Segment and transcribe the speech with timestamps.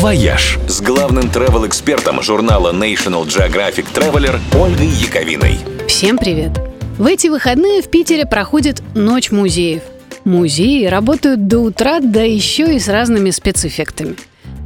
[0.00, 5.58] «Вояж» с главным travel -экспертом журнала National Geographic Traveler Ольгой Яковиной.
[5.86, 6.52] Всем привет!
[6.96, 9.82] В эти выходные в Питере проходит Ночь музеев.
[10.24, 14.16] Музеи работают до утра, да еще и с разными спецэффектами.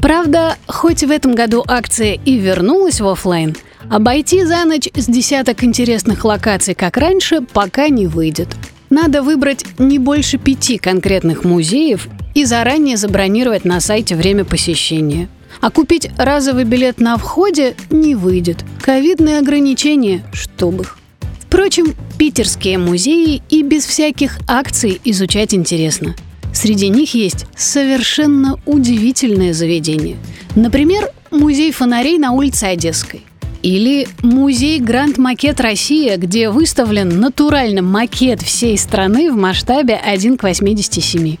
[0.00, 3.54] Правда, хоть в этом году акция и вернулась в офлайн,
[3.88, 8.48] обойти за ночь с десяток интересных локаций, как раньше, пока не выйдет.
[8.90, 15.28] Надо выбрать не больше пяти конкретных музеев и заранее забронировать на сайте время посещения.
[15.60, 18.64] А купить разовый билет на входе не выйдет.
[18.80, 20.98] Ковидные ограничения, чтобы их.
[21.40, 26.14] Впрочем, питерские музеи и без всяких акций изучать интересно.
[26.52, 30.16] Среди них есть совершенно удивительное заведение.
[30.54, 33.22] Например, музей фонарей на улице Одесской.
[33.62, 40.44] Или музей Гранд Макет Россия, где выставлен натуральный макет всей страны в масштабе 1 к
[40.44, 41.36] 87.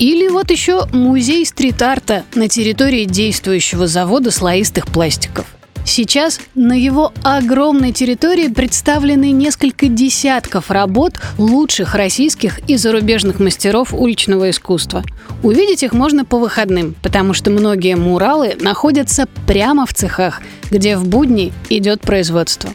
[0.00, 5.44] Или вот еще музей стрит-арта на территории действующего завода слоистых пластиков.
[5.84, 14.48] Сейчас на его огромной территории представлены несколько десятков работ лучших российских и зарубежных мастеров уличного
[14.48, 15.04] искусства.
[15.42, 20.40] Увидеть их можно по выходным, потому что многие муралы находятся прямо в цехах,
[20.70, 22.70] где в будни идет производство.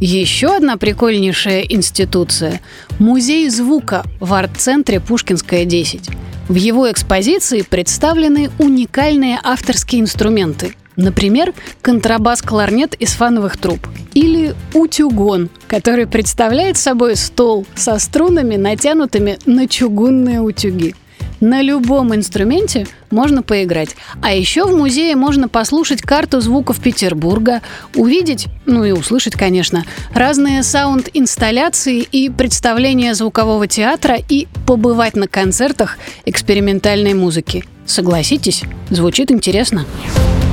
[0.00, 2.62] Еще одна прикольнейшая институция–
[2.98, 6.08] Музей звука в арт-центре Пушкинская 10.
[6.50, 10.74] В его экспозиции представлены уникальные авторские инструменты.
[10.96, 13.78] Например, контрабас-кларнет из фановых труб.
[14.14, 20.96] Или утюгон, который представляет собой стол со струнами, натянутыми на чугунные утюги.
[21.40, 23.96] На любом инструменте можно поиграть.
[24.22, 27.62] А еще в музее можно послушать карту звуков Петербурга,
[27.94, 35.98] увидеть, ну и услышать, конечно, разные саунд-инсталляции и представления звукового театра и побывать на концертах
[36.26, 37.64] экспериментальной музыки.
[37.86, 39.86] Согласитесь, звучит интересно.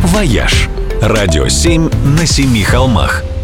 [0.03, 0.69] «Вояж»–
[1.01, 3.23] радио 7 на семи холмах–